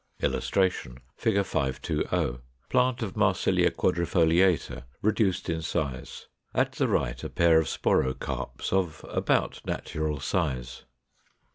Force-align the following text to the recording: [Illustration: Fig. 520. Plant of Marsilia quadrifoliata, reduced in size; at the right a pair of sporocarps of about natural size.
[Illustration: 0.19 0.97
Fig. 1.15 1.45
520. 1.45 2.39
Plant 2.69 3.03
of 3.03 3.15
Marsilia 3.15 3.69
quadrifoliata, 3.69 4.85
reduced 5.03 5.47
in 5.47 5.61
size; 5.61 6.25
at 6.55 6.71
the 6.71 6.87
right 6.87 7.23
a 7.23 7.29
pair 7.29 7.59
of 7.59 7.67
sporocarps 7.67 8.73
of 8.73 9.05
about 9.07 9.61
natural 9.63 10.19
size. 10.19 10.85